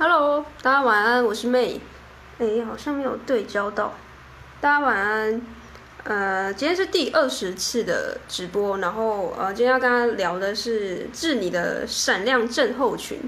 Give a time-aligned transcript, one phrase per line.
[0.00, 1.80] Hello，大家晚安，我是 May。
[2.38, 3.94] 哎，好像没有对焦到。
[4.60, 5.42] 大家晚安。
[6.04, 13.18] 呃，今天是第二十次的直播，然后呃，今天要跟大家聊的是治你的闪亮症候群。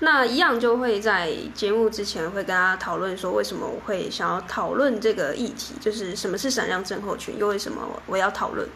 [0.00, 8.68] 那一样就会在节目之前会跟大家讨论说，为什么我会想要讨论这个议题，就是什么是闪亮症候群，又为什么我要讨论。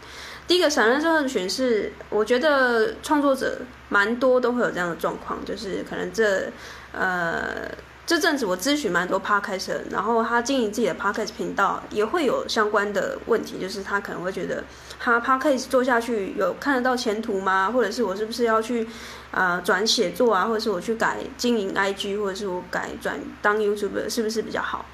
[0.46, 3.58] 第一个闪亮症候群是，我觉得创作者
[3.88, 6.50] 蛮多都会有这样的状况，就是可能这
[6.92, 7.70] 呃。
[8.06, 14.62] 这阵子我咨询蛮多 podcast，然后他经营自己的 podcast 频道也会有相关的问题，就是他可能会觉得
[15.00, 17.70] 他 podcast 做下去有看得到前途吗？
[17.72, 18.86] 或者是我是不是要去
[19.30, 24.84] 啊、转写作啊，或者是我去改经营 IG，或者是我改转当 YouTuber 是不是比较好？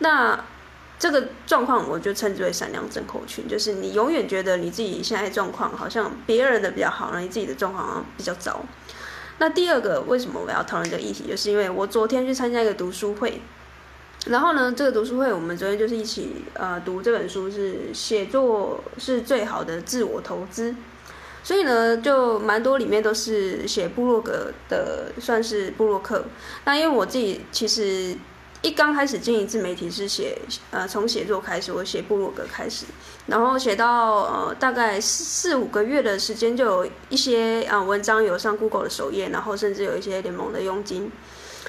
[0.00, 0.44] 那
[0.98, 8.60] 这个状况我就称之为闪亮症候群，就是你永远觉得你自己现在状况好像别人的比较好，然后你自己的状况好像比较糟。
[9.38, 11.28] 那第二个，为什么我要讨论这个议题？
[11.28, 13.40] 就是因为我昨天去参加一个读书会，
[14.26, 20.74] 然后呢，这个读书会我们昨天就是一起呃读这本书，是写作是最好的自我投资，
[21.44, 26.24] 所以呢，就蛮多里面都是写部落格的，算是部落客。
[26.64, 28.16] 那因为我自己其实。
[28.62, 30.36] 一刚开始经营自媒体是写，
[30.72, 32.86] 呃，从写作开始，我写部落格开始，
[33.26, 41.10] 然后写到呃大概四四五个月的时间，就有一些啊、呃、文章有上 Google 的首页，然后甚至有一些联盟的佣金。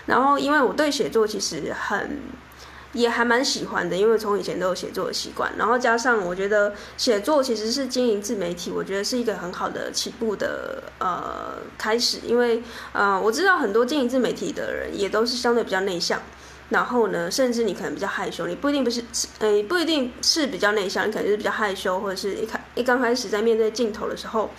[0.08, 2.22] 然后因为我对写作其实很
[2.94, 16.20] 也还蛮喜欢的，因为从以前都有写作的习惯，然后加上我觉得写作其实是经营自媒体，我觉得是一个很好的起步的呃开始，因为呃我知道很多经营自媒体的人也都是相对比较内向。
[16.70, 19.04] 然后呢，甚至你可能比较害羞，你不一定不是，
[19.40, 24.52] 呃，不一定是比较内向，你可能就是比较害羞，或者是一开一刚开始在面对镜头的时候，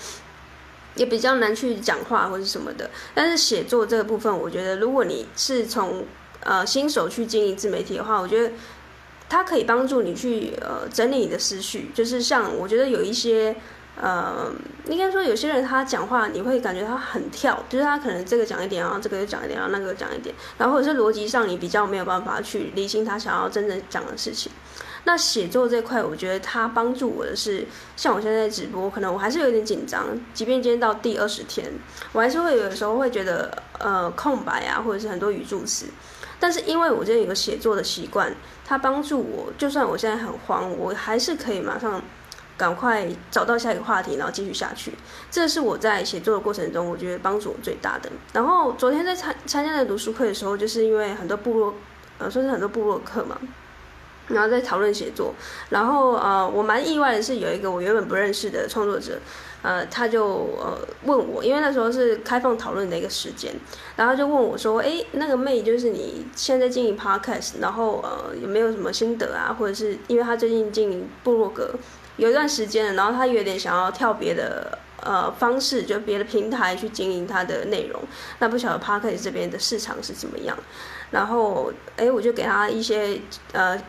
[0.97, 2.91] 也比较难去讲话或者什么的。
[3.15, 6.05] 但是写作这个部分，我觉得如果你是从
[6.41, 8.53] 呃新手去经营自媒体的话，我觉得
[9.29, 13.55] 它可以帮助你去呃整理你的思绪，就是像我觉得有一些。
[13.97, 14.51] 呃，
[14.87, 24.51] 应该说有些人他讲话，你会感觉他很跳，就是他可能这个讲一点，然后这个又讲一点，然后那个讲一点，然后或者是逻辑上你比较没有办法去理清他想要真正讲的事情。
[25.05, 31.71] 那写作这块，我觉得他帮助我的是，像我现在在直播，可能我还是有点紧张，即便今天到第二十天，
[32.13, 35.87] 我还是会有的时候会觉得呃空白啊，或者是很多语助词。
[36.39, 38.35] 但是因为我这有个写作的习惯，
[38.65, 42.01] 它帮助我，就算我现在很慌，我还是可以马上。
[42.61, 44.93] 赶快找到下一个话题，然后继续下去。
[45.31, 48.11] 这是我在写作的过程中，我觉得帮助我最大的。
[48.35, 51.75] 然后昨天在参参加那读书会的时候，就是因为很多部落，
[52.19, 53.39] 呃，算是很多部落客嘛，
[54.29, 55.33] 然后在讨论写作。
[55.71, 59.19] 然后呃，我蛮意外的是，有一个我原本不认识的创作者，
[59.63, 60.27] 呃，他就
[60.61, 63.55] 呃问我，因为那时候是开放讨论的一个时间，
[63.97, 69.57] 然后就问我说：“诶，那个妹，就是你现在经营 Podcast，然后呃有没有什么心得啊？
[69.59, 71.75] 或者是因为他最近经营部落格。”
[72.21, 77.99] 有一段时间，然后他有点想要跳别的呃方式，就别的平台去经营他的内容。
[78.41, 80.55] 那不晓得 Podcast 这边的市场是怎么样？
[81.11, 83.19] 然后哎，我就给他一些
[83.53, 83.83] 呃，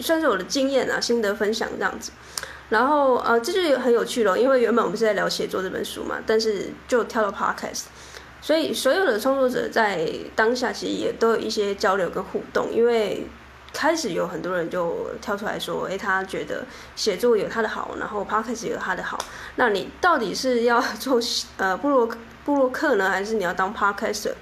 [0.00, 2.10] 算是我的经验啊、心得分享这样子。
[2.68, 7.84] 然后呃，这就很有趣了，因为原本我们是在聊写作这本书嘛，但是就跳到 Podcast，
[8.40, 13.24] 所以所有的创作者在当下其实也都有一些交流跟互动，因为。
[13.72, 19.18] 开始有很多人就跳出来说：“诶，他觉得写作有他的好，然后 podcast 有他的好。
[19.56, 21.20] 那你到底是要做
[21.56, 22.08] 呃布洛
[22.44, 24.32] 布洛克呢，还是你要当 podcast？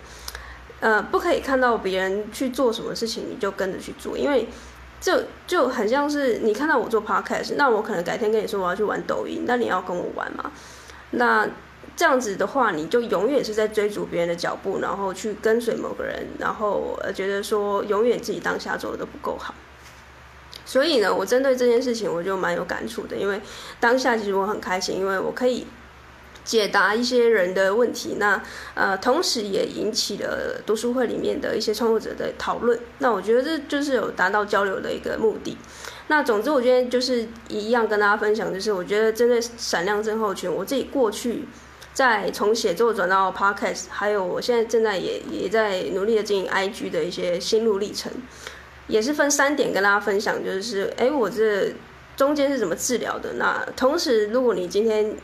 [0.80, 4.48] 呃，不可以看到别人去做什么事情，你就跟着去做，因为
[5.00, 10.50] 就就很像是你看到我做 podcast，那我可能改天跟你说我要去玩抖音，那你要跟我玩吗？
[11.10, 11.48] 那。”
[12.00, 19.54] 这样子的话，你就永远是在追逐别人的脚步，然后去跟随某个人，然后呃觉得说永远自己当下做的都不够好。
[20.64, 23.38] 所以呢，我针对这件事情，我就蛮有感触的，因为
[23.80, 25.66] 当下其实我很开心，因为我可以
[26.42, 32.80] 解答一些人的问题，那呃同时也引起了读书会里面的一些创作者的讨论。
[33.00, 35.58] 那我觉得这就是有达到交流的一个目的。
[36.06, 41.44] 那总之，我今天就是一样跟大家分享，就是我觉得针对闪亮症候群，我自己过去。
[41.92, 48.10] 在从写作转到 podcast，还有我现在正在也也在努力的经营 IG 的一些心路历程，
[48.86, 51.74] 也是分三点跟大家分享，就是哎，我这
[52.16, 53.34] 中间是怎么治疗的？
[53.34, 55.14] 那同时，如果你今天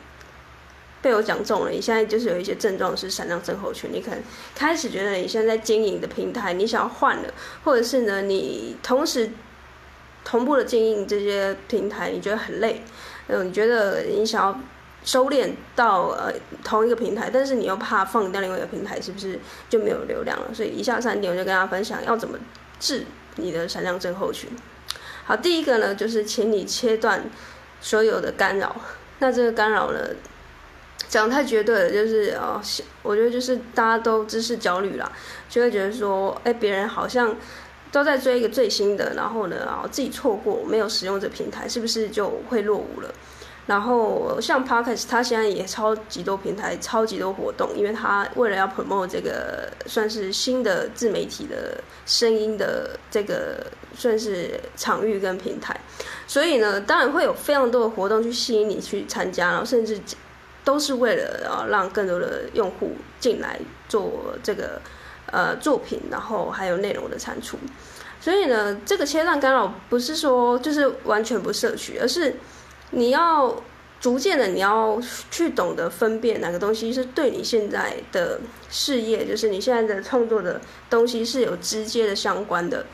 [1.00, 4.20] 被我讲中了，你现在就是有一些症状是闪亮症候群，你可能
[4.54, 7.32] 开始觉得你现在经营的平台你想要换了，
[7.64, 9.30] 或者是呢，你同时
[10.24, 12.82] 同步的经营这些平台，你觉得很累，
[13.28, 14.60] 嗯，你觉得你想要。
[15.06, 16.30] 收敛到呃
[16.62, 19.38] 同一个平台，但是你又怕放掉另外一个平台，是不是
[19.70, 20.52] 就没有流量了？
[20.52, 22.36] 所以以下三点我就跟大家分享要怎么
[22.80, 23.04] 治
[23.36, 24.50] 你的闪亮症候群。
[25.24, 27.24] 好，第一个呢，就是请你切断
[27.80, 28.74] 所有的干扰。
[29.20, 30.00] 那这个干扰呢，
[31.08, 32.60] 讲太绝对了，就是哦，
[33.02, 35.10] 我觉得就是大家都知识焦虑啦，
[35.48, 37.36] 就会觉得说，哎，别人好像
[37.92, 43.14] 都在追一个最新的，然后呢，然后自己错过没有使用这平台，是不是就会落伍了？
[43.66, 55.80] 然后像 Podcast，它现在也超级多平台，超级多活动，因为它为了要 promote 这个算是新的自媒体的声音的这个算是场域跟平台，
[56.28, 60.00] 所以呢，当然会有非常多的活动去吸引你去参加，然后甚至
[60.62, 63.58] 都是为了啊让更多的用户进来
[63.88, 64.80] 做这个
[65.32, 67.58] 呃作品，然后还有内容的产出。
[68.20, 72.36] 所以呢，这个切断干扰不是说就是完全不摄取，而是。
[72.90, 73.62] 你要
[74.00, 75.00] 逐渐的，你要
[75.30, 82.86] 去懂得分辨哪个东西是对你现在的事业，就是你现在的创作的东西是有直接的相关的。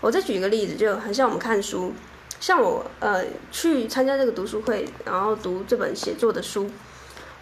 [0.00, 1.92] 我再举一个例子，就很像我们看书，
[2.40, 6.70] 像我呃去参加这个读书会，然后读这本写作的书。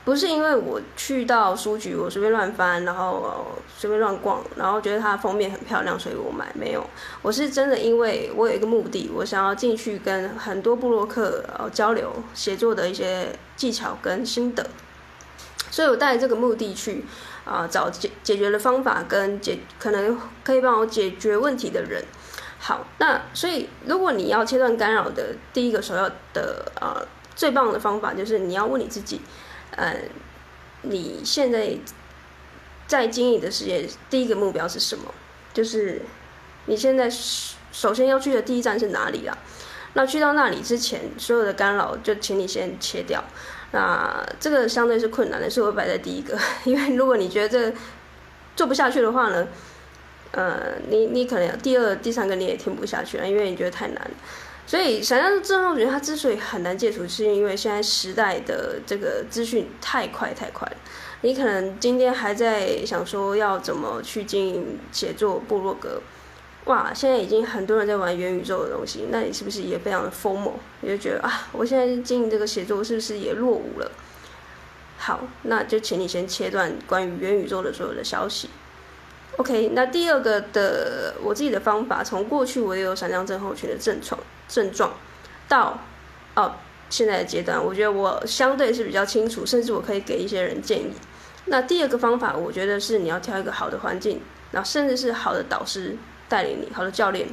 [0.04, 3.46] 不是因为我去到书局，我随便乱翻，然后
[3.78, 6.52] 随便乱逛，然后觉得它的封面很漂亮，所以我买。
[6.54, 6.84] 没有，
[7.22, 14.66] 我是真的因为我有一个目的，我想要进去跟很多部落客交流写作的一些技巧跟心得，
[15.70, 17.04] 所以我带着这个目的去
[17.44, 22.04] 啊、找解解决的方法跟解可能可以帮我解决问题的人。
[22.58, 27.00] 好，那所以如果你要切断干扰的第一个首要的啊、
[27.36, 29.20] 最棒的方法就是你要问你自己。
[29.76, 29.96] 呃，
[30.82, 31.76] 你现在
[32.86, 35.12] 在经营的事业，第一个目标是什么？
[35.52, 36.02] 就是
[36.66, 37.10] 你现在
[37.72, 39.36] 首先要去的第一站是哪里啦？
[39.94, 43.22] 那去到那里之前，所有的干扰就请你先切掉。
[43.72, 46.38] 那这个相对是困难的，所以我摆在第一个。
[46.64, 47.76] 因为如果你觉得这
[48.54, 49.48] 做不下去的话呢，
[50.32, 54.10] 呃，你你可能第二、第三个你也听不下去了，因为你觉得太难。
[54.72, 60.76] 所以，闪亮症候群它之所以很难戒除，是因为现在时代的这个资讯太快太快了。
[61.20, 66.00] 你可能今天还在想说要怎么去经营写作部落格，
[66.64, 73.92] 哇，现在已经很多人在玩元宇宙的东西，那你是不是也非常的疯魔你就觉得啊，我现在经营这个写作是不是也落伍了？
[74.96, 78.48] 好，那就请你先切断关于元宇宙的所有的消息。
[79.38, 84.92] OK，那第二个的我自己的方法，从过去我也有闪亮症候群的症状症状，
[85.48, 85.78] 到
[86.34, 86.52] 哦
[86.90, 90.92] 现在的阶段，我觉得我相对是比较清楚，甚至我可以给一些人建议。
[91.46, 94.20] 那第二个方法，我觉得是你要挑一个好的环境，
[94.50, 95.96] 然后甚至是好的导师
[96.28, 97.26] 带领你，好的教练。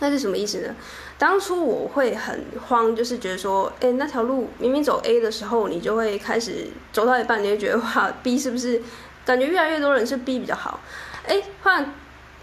[0.00, 0.74] 那是什么意思呢？
[1.18, 8.80] 当初我会很慌，就是觉得说，哎，那条路明明走 A 的时候，你就会开始走到一半，你就觉得哇，B 是不是？
[9.24, 10.80] 感觉越来越多人是 B 比较好，
[11.26, 11.94] 哎，换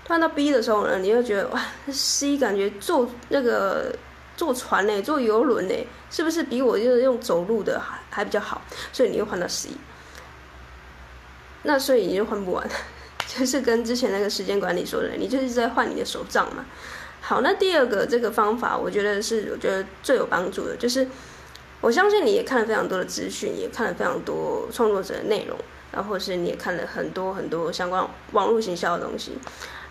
[0.08, 3.94] 换到 B 的时候呢，你就觉得哇，C 感觉坐那个
[4.38, 5.76] 坐船呢，坐游轮呢，
[6.10, 8.62] 是不是比我就是用走路的还还比较好？
[8.94, 9.70] 所以你又换到 C，
[11.64, 12.70] 那所以你就换不完，
[13.28, 16.64] 就是跟之前那个时间管理说的，你就是在换你的手账嘛。
[17.20, 21.06] 好，那第二个这个方法，我觉得是我觉得最有帮助的，就是
[21.82, 25.58] 我相信你也看了非常多的资讯，也看了非常多创作者的内容。
[25.98, 29.32] 然后或是你也看了很多很多相关网络行销的东西，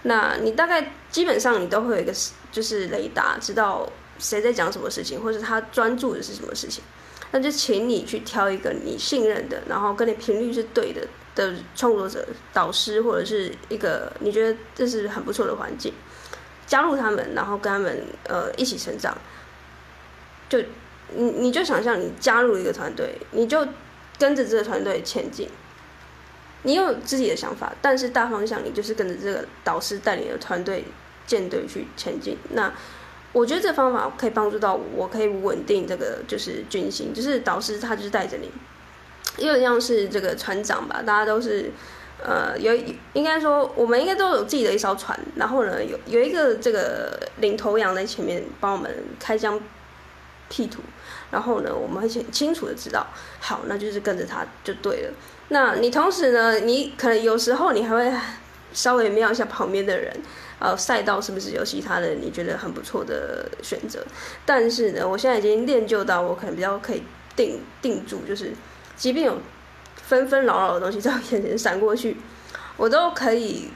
[0.02, 2.14] 那你大概基本上你都会有一个
[2.52, 6.85] 就是雷达，知道谁在讲什么事情，或者他专注的是什么事情。
[7.33, 11.04] 那就请你去挑一个你信任的，然后跟你频率是对的
[11.35, 15.92] 的创作者、导师，或者是一个你觉得这是很不错的环境，
[16.69, 19.19] 加入他们，然后跟他们呃一起成长。
[20.49, 20.61] 就
[21.16, 23.66] 你你就想象你加入一个团队，你就
[24.21, 25.50] 跟着这个团队前进。
[26.66, 30.85] 你有自己的想法，但是大方向你就是跟着这个导师带领的团队
[31.25, 32.37] 舰队去前进。
[32.54, 32.73] 那
[33.32, 38.50] 我觉得这方法可以帮助到我，我可以稳定这个就是军心，就是导师他就是带着你，
[39.38, 41.70] 有点像是这个船长吧，大家都是
[42.20, 42.75] 呃有
[43.12, 49.61] 应该说我们应该都有自己的一艘船，然后呢有有一个这个领头羊在前面帮我们开疆
[50.49, 50.80] 辟土，
[51.30, 53.06] 然后呢我们会很清楚的知道，
[53.38, 55.12] 好，那就是跟着他就对了。
[55.49, 58.12] 那你同时呢，你可能有时候你还会
[58.73, 60.12] 稍微瞄一下旁边的人，
[60.59, 64.05] 呃，赛道是不是有其他的你觉得很不错的选择？
[64.45, 67.03] 但是呢，我现在已经练就到我可能比较可以
[67.37, 68.53] 定定住，就是
[68.97, 69.38] 即便有
[69.95, 72.17] 纷纷扰扰的东西在我眼前闪过去，
[72.76, 73.71] 我都可以，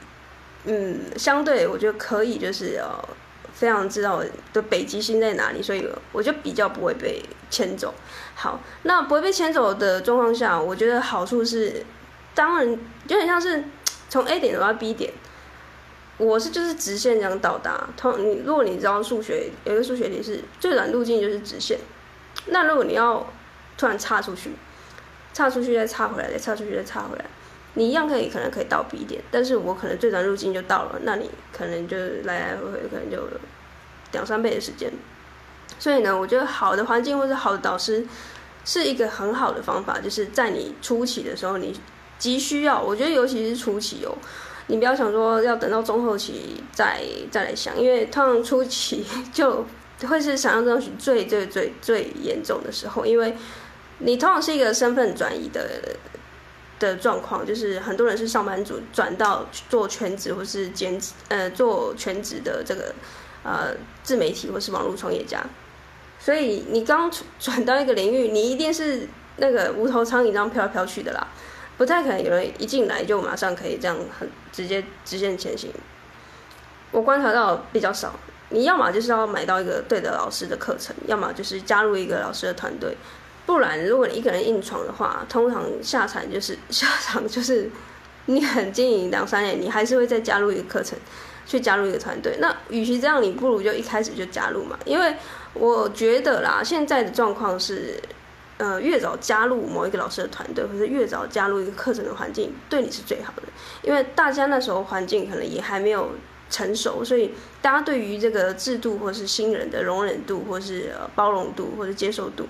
[0.65, 3.09] 嗯，相对我觉得可以，就是呃
[3.53, 7.93] 非常知道我的北极星在哪里，所以我就比较不会被牵走。
[8.33, 11.85] 好，那不会被牵走的状况下，我觉得好处是，
[12.33, 12.77] 当然有
[13.17, 13.63] 点像是
[14.09, 15.11] 从 A 点走到 B 点，
[16.17, 17.87] 我是就是直线这样到达。
[17.95, 21.77] 通你如果你知道数学，有一个数学题是最短路径就是直线，
[22.47, 23.31] 那如果你要
[23.77, 24.51] 突然岔出去，
[25.33, 27.25] 岔出去再岔回来，再岔出去再岔回来，
[27.75, 33.17] 你一样可以可能可以到 B 点，但是我可能最短路径就到了，那你可能就来来回回可能就
[34.11, 34.91] 两三倍的时间。
[35.79, 38.05] 所以呢，我觉得好的环境或者好的导师
[38.65, 41.73] 是一个很好的方法，就是在你初期的时候，你
[42.19, 44.13] 急需要，我觉得尤其是初期哦，
[44.67, 47.01] 你不要想说要等到中后期再
[47.31, 49.65] 再来想，因为通常初期就
[50.07, 53.35] 会是想象中最最最最严重的时候，因为
[53.99, 55.81] 你通常是一个身份转移的
[56.87, 62.93] 的状况，就是很多人是上班族转到做全职或是兼职，呃，做全职的这个
[63.43, 65.41] 呃自媒体或是网络创业家。
[66.19, 67.09] 所以你刚
[67.39, 69.07] 转到一个领域，你一定是
[69.37, 71.27] 那个无头苍蝇这样飘来飘去的啦，
[71.77, 75.71] 不太可能有人一进来就马上可以这样很直接直线前行。
[76.91, 78.13] 我观察到比较少，
[78.49, 82.97] 你要么就是要买到一个对的老师的课程，要么就是加入一个老师的团队，
[83.53, 87.69] 不然如果你一个人硬闯的话，通常下场就是 下场就是
[88.25, 90.97] 你很经营两三年，你还是会再加入一个课程，
[91.45, 92.37] 去加入一个团队。
[92.39, 95.15] 那与其这样，你不如就一开始就加入嘛，因为。
[95.53, 98.01] 我觉得啦，现在的状况是，
[98.55, 103.43] 呃，越早加入某一个老师的团队，或者越早加入一个课程的环境，对你是最好的。
[103.81, 106.11] 因为大家那时候环境可能也还没有
[106.49, 112.47] 成熟，所以大家对于这个制度或是新人的容忍度，或是包容度，或者接受度、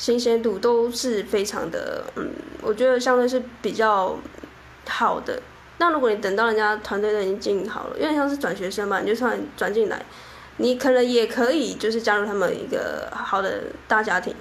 [0.00, 2.30] 新鲜度都是非常的，嗯，
[2.62, 4.16] 我觉得相对是比较
[4.88, 5.38] 好的。
[5.76, 10.02] 那如果你等到人家团队都已经经营好了，因为像是转学生嘛，你就算转进来。
[10.56, 14.34] 你可能也可以就是加入他们一个好的大家庭，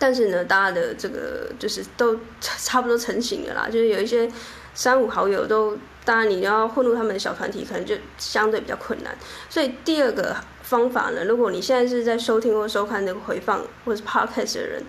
[0.00, 4.28] 但是呢，大家的这个就是都 差不多成型了啦，就是有一些
[4.74, 9.16] 三五好友都，当然你要混入他们的小团体，可能就相对比较困难。
[9.48, 14.82] 所以第二个方法呢，如果你现在是在收听或收看那个回放或者是 podcast 的人，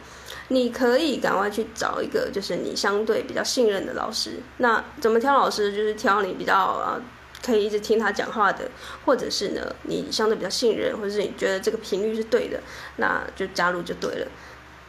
[0.49, 4.39] 你可以赶快去找一个就是你相对比较信任的老师。
[4.57, 5.71] 那怎么挑老师？
[5.71, 7.01] 就是挑你比较啊。
[7.43, 8.69] 可以一直听他讲话的，
[9.03, 12.59] 或者是呢，你相对比较信任，或者是你觉得这个频率是对的，
[12.97, 14.27] 那就加入就对了。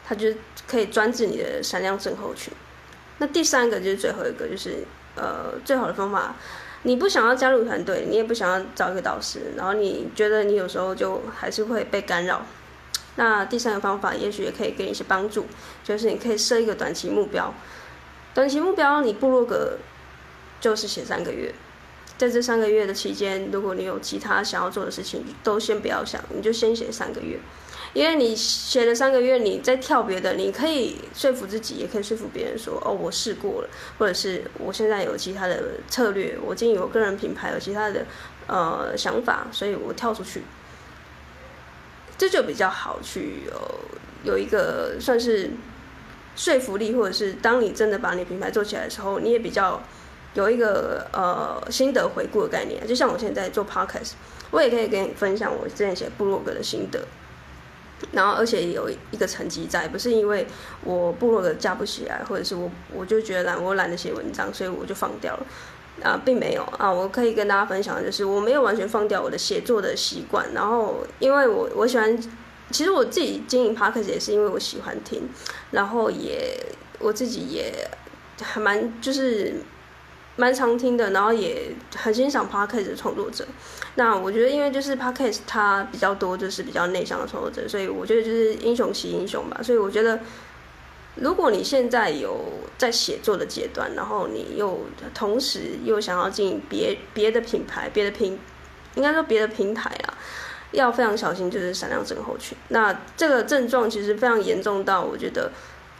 [0.05, 0.27] 他就
[0.67, 2.53] 可以专治你的闪亮症候群。
[3.19, 6.35] 那第三个就是最后一个，就是呃，最好的方法，
[6.83, 12.45] 你不想要加入团队，你也不想要找一个导师，然后你觉得你有时候就还是会被干扰。
[13.15, 15.45] 那第三个方法，也许也可以给你一些帮助，
[15.83, 17.53] 就是你可以设一个短期目标。
[18.33, 19.77] 短期目标，你部落格
[20.59, 21.53] 就是写三个月。
[22.17, 27.37] 在这三个月的期间，如果你有其他想要做的事情，都先不要想，你就先写三个月。
[27.93, 38.05] 因为你写了三个月，你再跳别的，你可以说服自己，也可以说服别人说：“哦，我试过了，或者是我现在有其他的策略，我经营我个人品牌，有其他的
[38.47, 40.41] 呃想法，所以我跳出去。”
[42.17, 45.51] 这就比较好去有、有一个算是
[46.35, 49.81] 说服力，或者是当你真的把你品牌做起来的时候，你也比较。
[50.35, 54.13] 有一个呃心得回顾的概念，就像我现在做 podcast，
[54.49, 57.05] 我也可以跟你分享我之前写部落格的心得，
[58.11, 60.45] 然后而且有一个成绩在，不是因为
[60.83, 65.45] 我部落格架不起来，或者是我我就觉得懒，我懒得写文章，所以我就放掉了
[66.03, 72.15] 啊，并没有啊，我可以跟大家分享的就是我没有完全放掉我的写作的习惯，然后因为我我喜欢，
[72.71, 75.21] 其实我自己经营 podcast 也是因为我喜欢听，
[75.71, 76.55] 然后也
[76.99, 77.73] 我自己也
[78.41, 79.55] 还蛮就是。
[80.35, 83.45] 蛮常听的，然后也很欣赏 Podcast 的创作者。
[83.95, 89.61] 那我觉得，因为就是 Podcast 它比较多，就是比较内向的创作者，所以我觉得就是英雄惜英雄吧。
[89.61, 90.19] 所以我觉得，
[91.15, 92.39] 如果你现在有
[92.77, 94.79] 在写作的阶段，然后你又
[95.13, 98.39] 同时又想要进别别的品牌、别的平，
[98.95, 100.17] 应该说别的平台啊，
[100.71, 102.57] 要非常小心，就是闪亮症候群。
[102.69, 105.51] 那这个症状其实非常严重到，我觉得。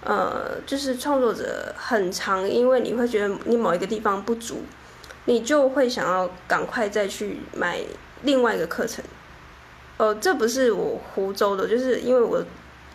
[0.05, 4.63] 呃，就是创作者很长，因为你会觉得你某一个地方不足，
[5.24, 7.79] 你就会想要赶快再去买
[8.24, 9.01] 另外一个课程。
[9.95, 12.43] 呃，这不是我湖州的，就是因为我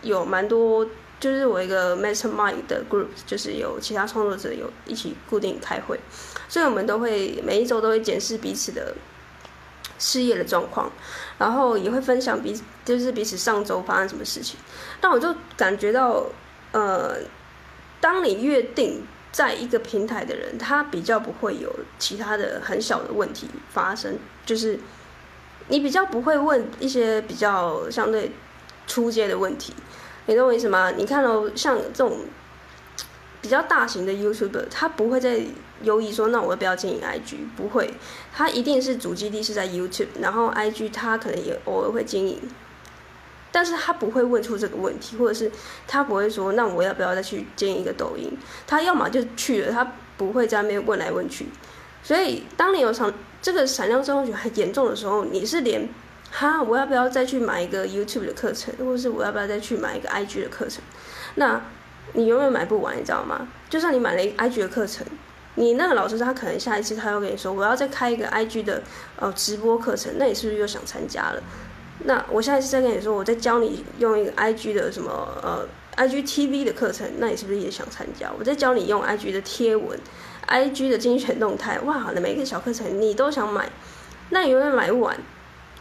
[0.02, 0.86] 有蛮多，
[1.18, 5.98] 就是我一个 Mastermind 的 group，就是有其他创作者有一起固定开会，
[6.46, 8.94] 所以我们都会每一周都会检视彼此的
[9.98, 10.92] 事业的状况，
[11.38, 14.58] 然后也会分享彼此，就是彼此上周发生什么事情。
[15.00, 16.26] 但我就感觉到。
[16.78, 17.16] 呃，
[18.00, 24.16] 当你约定在一个平台的人，他比较不会有其他的很小的问题发生。
[24.46, 24.78] 就是
[25.68, 28.30] 你比较不会问一些比较相对
[28.86, 29.74] 初阶的问题，
[30.26, 30.92] 你懂我意思吗？
[30.92, 32.20] 你看哦，像这种
[33.42, 35.40] 比较大型的 YouTube，他不会在
[35.82, 37.36] 犹豫说，那我要不要经营 IG？
[37.56, 37.92] 不会，
[38.32, 42.40] 他一定是主基地是在 YouTube，然后 IG 他可能也偶尔会经营，
[43.50, 45.50] 但是他不会问出这个问题，或者是
[45.86, 48.36] 他不会说，那我要不要再去建一个抖音？
[48.66, 51.46] 他要么就去了，他不会在那边问来问去。
[52.02, 53.12] 所以，当你有场
[53.42, 55.88] 这个闪亮症候群很严重的时候，你是连
[56.30, 60.82] 哈，我要不要再去买一个 YouTube 的课程，或者是我要不要再去买一个 IG 的课程？
[61.34, 61.60] 那
[62.12, 63.48] 你永远买不完，你知道吗？
[63.68, 65.06] 就算你买了一个 IG 的课程，
[65.56, 68.82] 你那个老师他可能下一次他又跟你说，我要再开一个 IG 的
[69.16, 71.42] 呃直播课程，那你是不是又想参加了？
[72.04, 75.10] 那我下一次再跟你说，我再教你用一个 IG 的什么
[75.42, 78.30] 呃 IGTV 的课程，那你是不是也想参加？
[78.38, 79.98] 我再教你用 IG 的贴文。
[80.50, 83.70] I G 的精选动态，哇，好的每一个小课程你都想买，
[84.30, 85.14] 那你永远买不完，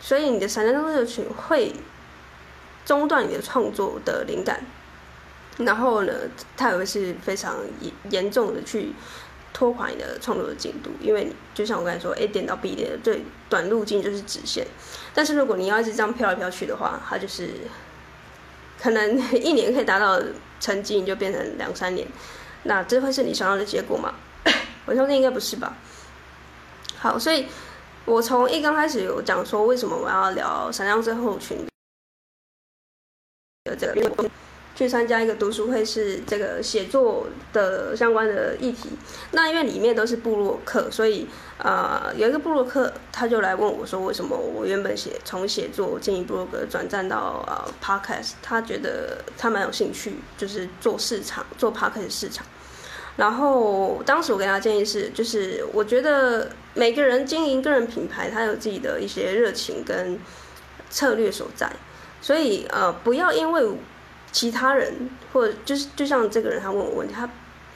[0.01, 1.73] 所以你的闪亮症候群会
[2.83, 4.65] 中断你的创作的灵感，
[5.59, 6.11] 然后呢，
[6.57, 8.91] 它也会是非常严严重的去
[9.57, 14.67] 拖垮你的创作的进度，因为就像我刚才说，A 点到 B 点的最短路径就是直线，
[15.15, 17.49] 但是如果你要一直这样飘来飘去的话，它就是
[18.79, 20.21] 可能一年可以达到
[20.59, 22.07] 成绩，你就变成两三年，
[22.65, 24.13] 那这会是你想要的结果吗？
[24.85, 25.75] 我相信应该不是吧。
[26.95, 27.47] 好，所以
[28.05, 31.57] 我从一刚开始有讲说，为什么我要聊闪亮症候群
[33.63, 34.29] 的这个，
[34.77, 38.89] 去参加一个读书会，是这个写作的相关的议题。
[39.31, 52.45] 那因为里面都是部落客，所以呃，有一个部落客他就来问我说，为什么我原本写从写作经营部落格转战到呃 Podcast，他觉得他蛮有兴趣，就是做市场，做 Podcast 市场。
[53.15, 60.19] 然后当时我给他建议是，就是我觉得每个人经营个人品牌，他有自己的一些热情跟
[60.91, 61.67] 策略所在，
[62.21, 63.67] 所以呃，不要因为
[64.37, 64.93] 其他人
[65.33, 67.27] 或者就是就像这个人他问我问题，他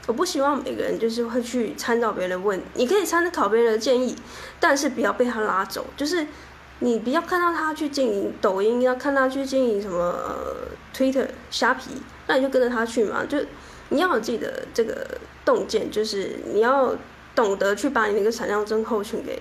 [0.06, 4.16] 我不希望每个人就是会去参照别人问，你可以参考别人的建议，
[4.60, 6.28] 但是不要被他拉走，就是
[6.80, 11.90] 你不要看到他去经营抖音，要看他去经营什么呃 Twitter 虾皮，
[12.28, 13.40] 那你就跟着他去嘛，就。
[13.94, 15.06] 你要有自己的这个
[15.44, 16.96] 洞见，就是你要
[17.36, 19.38] 懂得去把你那个闪亮症候群给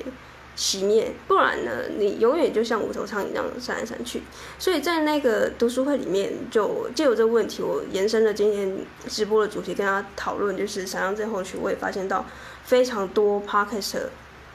[0.57, 4.23] 熄灭，不然呢，你永远就像无头苍蝇一样闪来闪去。
[4.59, 11.61] 所以在那个读书会里面，就借由这个问题，我延伸了今天直播的主题，跟大家讨论，就是闪亮症候群。
[11.61, 12.27] 我也发现到
[12.65, 14.03] 非常多 podcast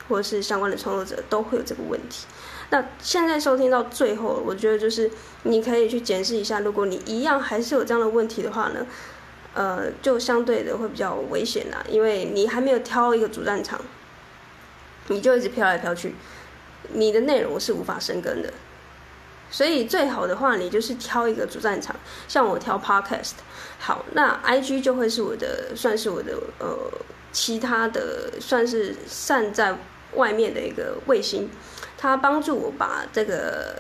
[0.08, 2.25] 或者是相关的创作者都会有这个问题。
[2.69, 5.10] 那现在收听到最后，我觉得就是
[5.43, 8.86] 你可以去检视一下，如果你一样还是有这样的问题的话呢，
[9.53, 13.79] 呃，就相对的会比较危险啦，因为你还没有挑一个主战场，
[15.07, 16.15] 你就一直飘来飘去，
[16.93, 18.51] 你的内容是无法生根的。
[19.49, 21.95] 所以最好的话，你就是挑一个主战场，
[22.27, 23.33] 像我挑 Podcast，
[23.79, 26.77] 好，那 IG 就会是我的，算是我的呃
[27.31, 29.77] 其他的，算是散在
[30.13, 31.49] 外面的一个卫星，
[31.97, 33.75] 它帮助我把这个。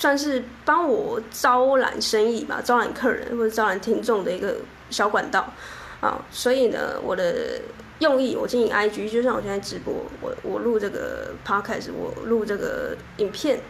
[0.00, 4.58] 算是帮我招揽生意吧，招揽客人或者招揽听众的一个
[4.90, 5.52] 小管道
[6.00, 7.60] 啊，所以呢，我的
[8.00, 13.60] 用意，我经营 IG，就像我现在直播，我我录这个 Podcast，我录这个影片，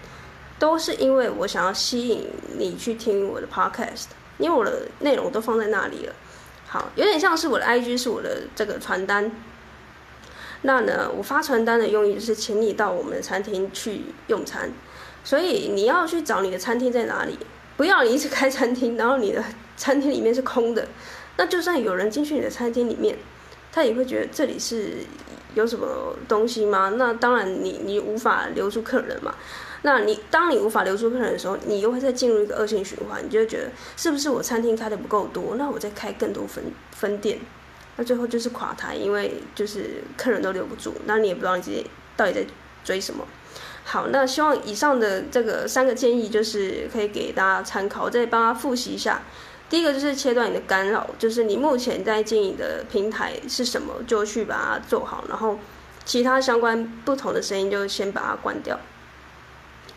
[0.58, 4.06] 都是因为我想要吸引你去听我的 Podcast，
[4.38, 6.14] 因为我的内容都放在那里了。
[6.66, 9.32] 好，有点像是我的 IG 是我的这个传单，
[10.62, 14.70] 那呢，我发传单的用意就是请你到我们的餐厅去用餐。
[15.24, 17.38] 所以你要去找你的餐厅在哪里，
[17.76, 19.44] 不要你一直开餐厅，然后你的
[19.76, 20.88] 餐厅里面是空的，
[21.36, 23.18] 那就算有人进去你的餐厅里面，
[23.72, 24.94] 他也会觉得这里是
[25.54, 26.94] 有什么东西吗？
[26.96, 29.34] 那当然你你无法留住客人嘛。
[29.82, 37.38] 那你当你无法留住客人的时候，你又会再进入一个恶性循环，你就会觉得是不是我餐厅开的不够多，那我再开更多分分店，
[37.94, 42.44] 那最后就是垮台，因为就是客人都留不住，那你也不知道你自己到底在
[42.82, 43.24] 追什么。
[43.84, 49.22] 好，那希望以上的这个三个建议就是可以给大家参考，我再帮他复习一下。
[49.70, 55.58] 第一个就是切断你的干扰，就是你目前在经营的平台是什么，就去把它做好，然后
[56.04, 58.78] 其他相关不同的声音就先把它关掉。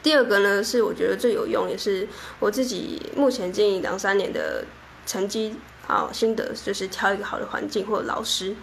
[0.03, 2.07] 第二个呢，是我觉得最有用，也是
[2.39, 4.65] 我自己目前经营两三年的
[5.05, 5.55] 成绩
[5.88, 8.55] 啊心得，就是挑一个好的环境或者老师，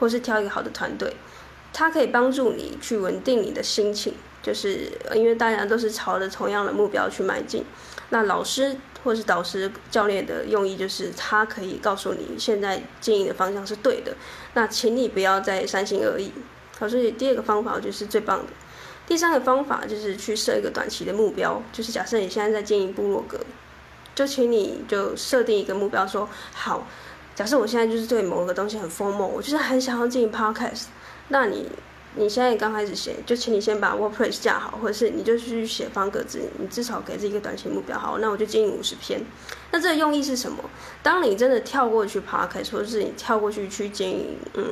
[0.00, 1.14] 或是挑一个好的团队，
[1.72, 4.14] 它可以帮助你去稳定你的心情。
[4.46, 7.64] 就是因为大家都是朝着同样的目标去迈进，
[8.10, 14.14] 那老师或是导师、教练的用意就是他可以告诉你现在经营的方向是对的，
[14.54, 16.30] 那请你不要再三心二意。
[16.78, 18.52] 好，所以第二个方法就是最棒的。
[19.04, 23.40] 第三个方法就是去设一个短期的目标，就是假设你现在在经营部落格，
[24.14, 26.86] 就请你就设定一个目标，说好，
[27.34, 30.84] 假设我现在就是对某个东西很疯魔，我就是很想要进行 podcast，
[31.30, 31.68] 那你。
[32.18, 37.98] 你现在刚开始写，就请你先把 WordPress 架好，或者是你就去写方格子，你至少给自己一个短期目标。
[37.98, 39.20] 好，那我就经营五十篇。
[39.70, 40.64] 那这个用意是什么？
[41.02, 44.64] 当你真的跳过去 Podcast，或者是你跳过去去经营，嗯，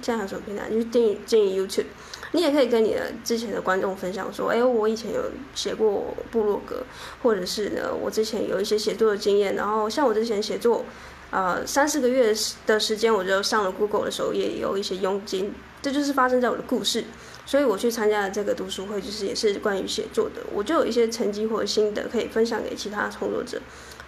[0.00, 0.70] 这样还有什么平台？
[0.70, 1.86] 就是经营经营 YouTube，
[2.30, 5.20] 你也可以跟你的之前的观众分享说，哎，我以前有
[5.54, 6.84] 写过部落格，
[7.24, 9.56] 或者是呢，我之前有一些写作的经验。
[9.56, 10.84] 然后像我之前写作，
[11.30, 12.32] 呃，三四个月
[12.66, 15.52] 的时间，我就上了 Google 的首页，有一些佣金。
[15.84, 17.04] 这就是发生在我的故事，
[17.44, 23.60] 所以我去参加了这个读书会，就是也是关于写作的，我就有一些成绩或者心得可以分享给其他创作者。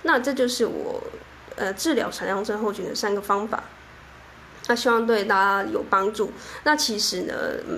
[0.04, 1.02] 那这就是我
[1.56, 3.64] 呃治疗闪亮症候群的三个方法，
[4.68, 6.32] 那希望对大家有帮助。
[6.64, 7.34] 那其实呢，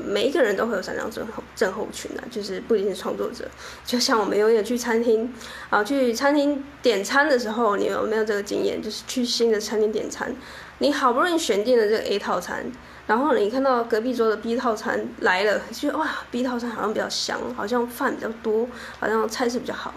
[0.07, 3.49] 每一个人都会有闪亮症候症候群啊，就是不一定是创作者。
[3.85, 5.35] 就像我们永远去餐厅
[5.71, 8.81] 啊，去餐厅点餐的时候，你有没有这个经验？
[8.81, 10.35] 就是去新的餐厅点餐，
[10.79, 12.65] 你好不容易选定了这个 A 套餐。
[13.07, 18.69] 然后你看到隔壁桌的 B 套餐来了，就觉得哇，B 套餐好像比较香，好像饭比较多，
[19.01, 19.95] 好像菜色比较好，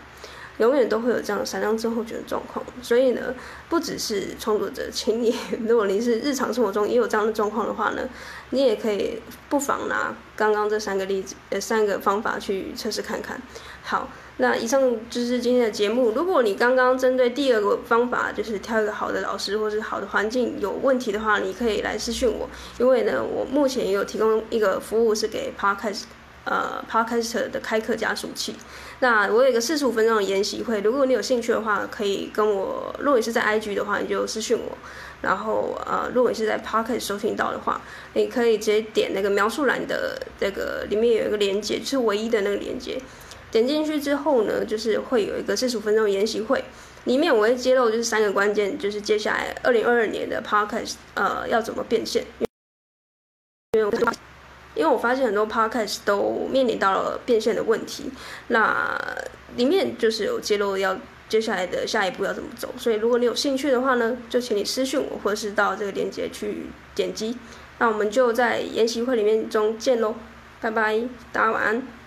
[0.60, 2.66] 永远都会有这样闪亮之后觉的状况。
[2.82, 3.36] 所以呢，
[3.68, 5.36] 不只是创作者，请你，
[5.68, 8.08] 如果你是日常生活中也有这样的状况的话呢，
[8.52, 13.42] 你也可以不妨拿刚刚这三个例子，呃，三个方法去测试看看。
[13.84, 14.08] 好。
[14.38, 16.12] 那以上就是今天的节目。
[16.16, 22.50] 如果你刚刚针对第二个方法，就是挑一个好的老师或是好的环境有问题的话，你可以来私讯我。
[22.80, 26.04] 因为呢，我目前也有提供一个服务是给 Podcast
[26.46, 28.56] 呃 Podcaster 的开课加速器。
[29.00, 32.96] 那我有一个四十五分钟的研习会，如果你有兴趣的话，可以跟我。
[33.00, 34.76] 如果你是在 IG 的话，你就私讯我。
[35.22, 37.80] 然后呃，如果你是在 Podcast 收听到的话，
[38.14, 43.00] 你可以直接点那个描述栏的那个里面有一个连接，是唯一的那个连接。
[43.52, 46.64] 点进去之后呢，就是会有一个四十五分钟研习会，
[47.04, 52.26] 里面我会揭露就是三个关键，就是接下来二零二二年的 Podcast 呃要怎么变现。
[53.74, 53.92] 因为我
[54.74, 58.10] 因为我发现很多 Podcast 都面临到了变现的问题，
[58.48, 58.98] 那
[59.58, 67.38] 里面就是有揭露要接下来的下一步要怎么走，所以如果你有兴趣的话呢，就请你私讯我，或者是到这个链接去点击。
[67.80, 70.16] 那我们就在研习会里面中见喽，
[70.62, 72.01] 拜拜，大家晚安。